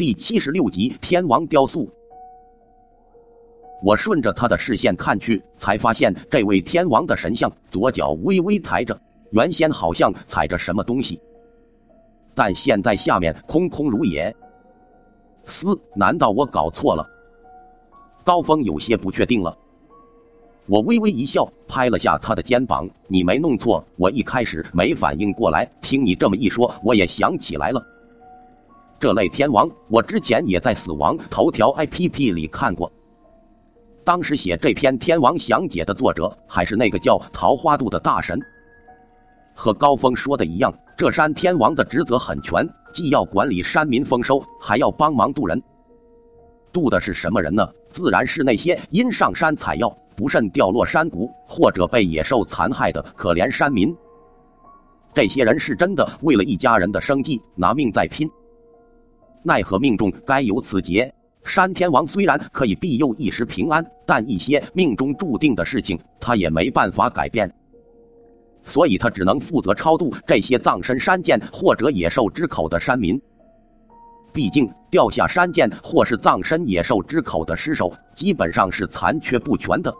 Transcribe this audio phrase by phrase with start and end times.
[0.00, 1.90] 第七十六集天王雕塑。
[3.82, 11.20] 我顺着他的视线看去，才发现这位天王的神像左脚微微抬着，原先好像踩着什么东西，
[12.34, 14.34] 但现在下面空空如也。
[15.44, 17.06] 嘶，难道我搞错了？
[18.24, 19.58] 高峰有些不确定了。
[20.64, 27.86] 我微微一笑，拍了下他的肩膀：“你没弄错，我一开始没反应过来，听你这么一说，我也想起来了。”
[29.00, 32.92] 这类天王，我之前也在死亡头条 APP 里看过。
[34.04, 38.38] 当时写这篇天王详解的作者，还是那个叫桃花渡的大神。
[39.54, 45.62] 和高峰说的一样，这山天王的职责很全，既要管理山民丰收，还要帮忙渡人。
[46.70, 47.70] 渡的是什么人呢？
[47.88, 53.96] 自然是那些因上山采药不慎掉落山谷，或者被野兽残害的可怜山民。
[55.14, 58.30] 这些人是真的为了一家人的生计拿命在拼。
[59.42, 67.54] 奈何命中该有此劫，山天王虽然可以庇佑一时平安，但一些命中注定的事情，他也没办法改变，
[68.62, 73.20] 所以他只能负责超度这些葬身山涧或者野兽之口的山民。
[74.32, 79.94] 毕竟掉下山涧或是葬身野兽之口的尸首，基本上是残缺不全的，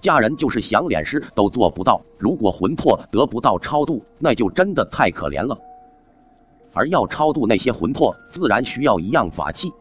[0.00, 2.00] 家人就是想敛尸都做不到。
[2.16, 5.58] 如果魂魄得不到超度，那就真的太可怜了。
[6.72, 9.72] 而要超度那些魂魄，自然需要一样法器。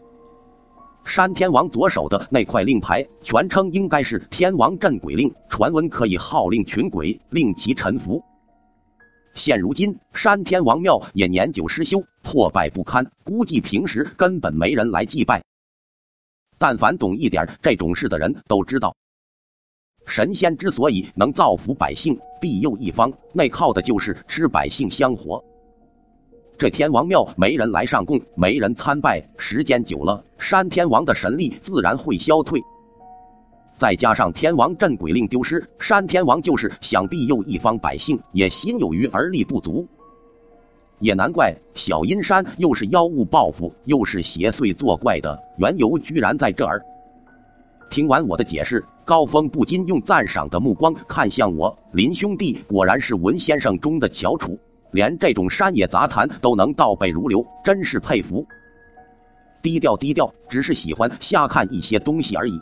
[1.06, 8.24] 山天王左手的那块令牌，全称应该是天王镇鬼令，传闻可以号令群鬼，令其臣服。
[9.34, 15.44] 现如今山天王庙也年久失修，破败不堪，估计平时根本没人来祭拜。
[16.58, 18.96] 但凡懂一点这种事的人都知道，
[20.06, 25.44] 神仙之所以能造福百姓、庇佑一方，那靠的就是吃百姓香火。
[26.60, 32.62] 这天王庙没人来上供，没人参拜，时间久了，山天王的神力自然会消退。
[33.78, 39.88] 再加上天王镇鬼令丢失，山天王就是想庇佑一方百姓，也心有余而力不足。
[41.00, 46.84] 也难怪小阴山又是妖物报复，又是邪祟作怪的缘由，居然在这儿。
[47.90, 51.80] 听完我的解释，高峰不禁用赞赏的目光看向我。
[51.94, 54.60] 林兄弟果然是文先生中的翘楚。
[54.92, 58.46] 连这种山野杂谈都能倒背如流，真是佩服。
[59.62, 62.62] 低调低调，只是喜欢瞎看一些东西而已。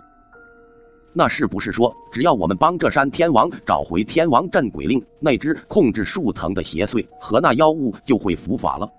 [1.13, 8.91] 那是不是说，只要我们帮这山天王找回天王镇鬼令，那只控制树藤的邪祟和那妖物就会伏法了？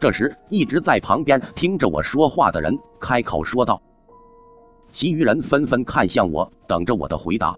[0.00, 3.80] 这时，一直在旁边听着我说话的人开口说道，
[4.90, 7.56] 其余人纷纷看向我，等着我的回答。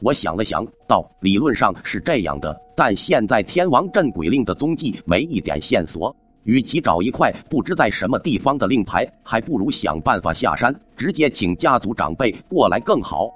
[0.00, 6.14] 我想了想，道：“理论上是这样的，但现在天王镇鬼令的踪迹没一点线索。
[6.42, 13.30] 与其找一块不知在什么地方的令牌，还不如想办法下山，直接请家族长辈过来更好。”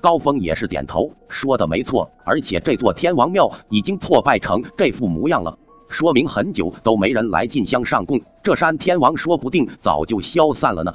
[0.00, 2.08] 高峰也是点头，说的没错。
[2.24, 10.94] 而且这座天王庙已经破败成这副模样了，说明很久都没人来进香上供，这山天王说不定早就消散了呢。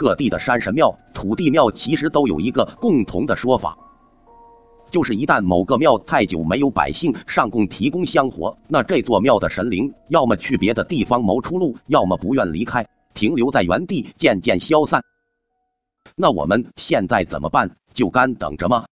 [0.00, 3.76] 各地的山神庙、土地庙其实都有一个共同的说法，
[4.90, 15.04] 就是一旦某个庙太久没有百姓上供提供香火，那这座庙的神灵要么去别的地方谋出路，要么不愿离开，停留在原地渐渐消散。
[16.16, 17.76] 那我们现在怎么办？
[17.92, 18.86] 就干等着吗？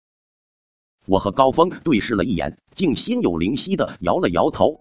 [1.07, 4.79] 我和高峰对视了一眼，竟心有灵犀的摇了摇头。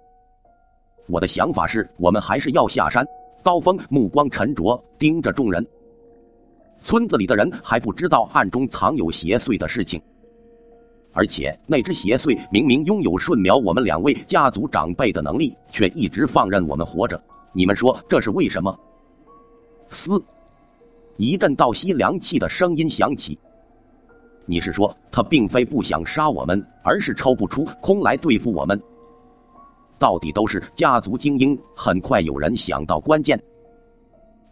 [1.07, 3.07] 我的想法是，我们还是要下山。
[3.43, 5.65] 高峰目光沉着，盯着众人。
[6.87, 10.01] 村子里的人还不知道暗中藏有邪祟的事情，
[11.11, 17.21] 而且那只邪祟明明拥有瞬秒我们两位家族长辈的能力，却一直放任我们活着。
[17.51, 18.79] 你们说这是为什么？
[19.89, 20.23] 嘶！
[21.17, 23.37] 一阵倒吸凉气的声音响起。
[24.45, 28.81] 你是说他并非不想杀我们，而是抽不出空来对付我们？
[29.99, 31.59] 到底都是家族精英。
[31.75, 33.43] 很快有人想到关键。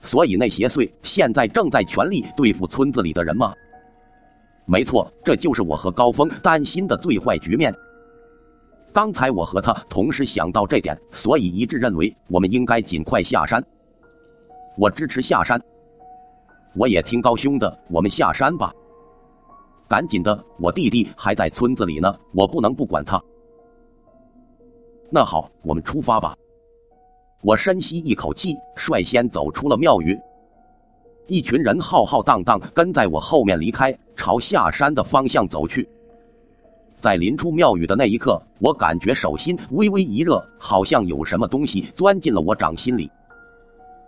[0.05, 3.53] 所以那邪祟现在正在全力对付村子里的人吗？
[4.65, 7.75] 没错，这就是我和高峰担心的最坏局面。
[8.93, 13.63] 刚才我和他同时想到这点，所以一致认为我们应该尽快下山。
[14.77, 15.61] 我支持下山，
[16.75, 18.73] 我也听高兄的，我们下山吧。
[19.87, 23.21] 赶紧的，我弟弟还在村子里呢，我不能不管他。
[25.11, 26.35] 那好，我们出发吧。
[27.45, 30.19] 我深吸一口气，率先走出了庙宇。
[31.27, 35.87] 一群人浩浩荡荡跟在我后面离开，朝下山的方向走去。
[37.01, 43.11] 在临出庙宇的那一刻，我感觉手心微微一热，好像有什么东西钻进了我掌心里。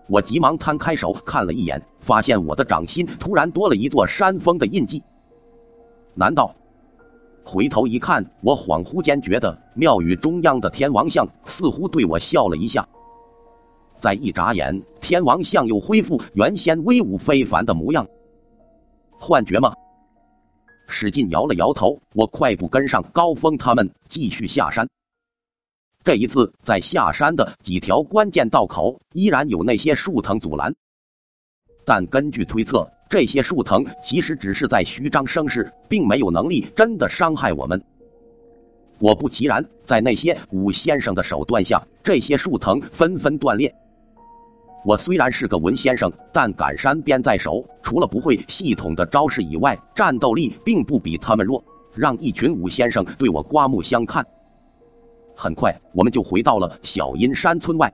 [0.07, 5.03] 我急忙摊开手看了一眼，发现我的掌心突然多了一座山峰的印记。
[6.15, 6.55] 难道？
[7.43, 12.89] 回头一看，我恍惚间觉得庙宇中央的天王像似乎对我笑了一下。
[13.99, 18.07] 再一眨眼，天王像又恢复原先威武非凡的模样。
[19.19, 19.73] 幻觉吗？
[20.87, 24.87] 使劲摇了摇头，我快步跟上高峰他们继续下山。
[26.03, 30.75] 这一次，在下山的几条关键道口，依然有那些树藤阻拦。
[31.83, 37.83] 但根据推测，这些树藤其实只是在虚张声势，并没有能力真的伤害我们。
[38.99, 43.75] 果不其然，在那些武先生的手段下，这些树藤纷纷断裂。
[44.87, 51.61] 我虽然是个文先生，但赶山鞭在手，除了不会系统的招式以外，战斗力并不比他们弱，
[51.93, 54.25] 让一群武先生对我刮目相看。
[55.35, 57.93] 很快，我们就回到了小阴山村外。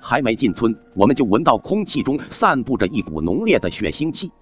[0.00, 4.32] 还没进村，我们就闻到空气中散布着一股浓烈的血腥气。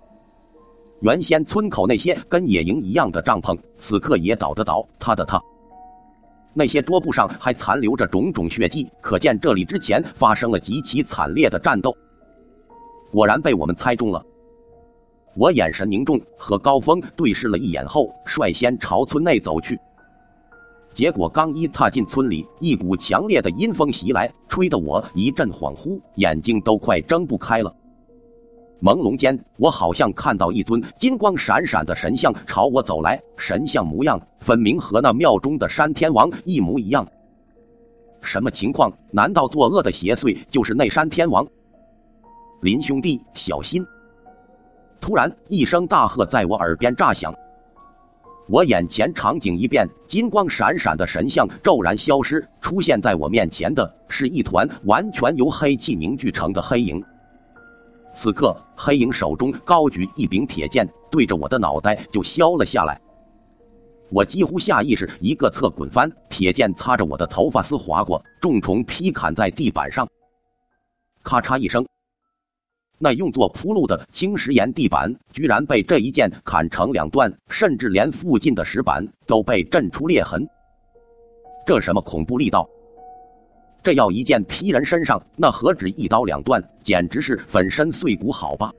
[1.02, 5.42] 原先村口那些跟野营一样的帐篷，此刻也倒的倒，塌的塌。
[6.54, 11.96] 那些桌布上还残留着种种血迹，可见这里之前发生了极其惨烈的战斗。
[13.10, 14.24] 果然被我们猜中了。
[15.36, 19.78] 我眼神凝重，和高峰对视了一眼后，率先朝村内走去。
[20.94, 27.74] 结果刚一踏进村里，一股强烈的阴风袭来，吹得我一阵恍惚，眼睛都快睁不开了。
[28.84, 37.08] 朦胧间，我好像看到一尊金光闪闪的神像朝我走来，神像模样分明和那庙中的山天王一模一样。
[38.20, 38.92] 什么情况？
[39.10, 41.46] 难道作恶的邪祟就是那山天王？
[42.60, 43.86] 林兄弟，小心！
[45.00, 47.34] 突然，一声大喝在我耳边炸响，
[48.50, 57.02] 我眼前场景一变，金光闪闪的神像骤然消失，出现在我面前的是一团完全由黑气凝聚成的黑影。
[58.14, 63.00] 此刻，黑影手中高举一柄铁剑，对着我的脑袋就削了下来。
[64.10, 70.08] 我几乎下意识一个侧滚翻，铁剑擦着我的头发丝划过，重重劈砍在地板上。
[71.22, 71.86] 咔嚓一声，
[72.98, 80.48] 那用作铺路的青石岩地板居然被这一剑砍成两段，甚至连附近的石板都被震出裂痕。
[81.66, 82.68] 这什么恐怖力道？
[83.84, 88.72] 这要一剑劈人身上，那何止一刀两断，简直是粉身碎骨，好吧。